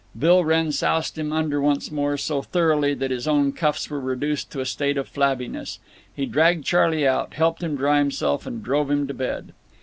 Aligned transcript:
Bill 0.17 0.43
Wrenn 0.43 0.71
soused 0.71 1.19
him 1.19 1.31
under 1.31 1.61
once 1.61 1.91
more, 1.91 2.17
so 2.17 2.41
thoroughly 2.41 2.95
that 2.95 3.11
his 3.11 3.27
own 3.27 3.51
cuffs 3.51 3.87
were 3.87 3.99
reduced 3.99 4.49
to 4.51 4.59
a 4.59 4.65
state 4.65 4.97
of 4.97 5.07
flabbiness. 5.07 5.77
He 6.15 6.25
dragged 6.25 6.65
Charley 6.65 7.07
out, 7.07 7.35
helped 7.35 7.61
him 7.61 7.75
dry 7.75 7.99
himself, 7.99 8.47
and 8.47 8.63
drove 8.63 8.89
him 8.89 9.05
to 9.05 9.13
bed. 9.13 9.53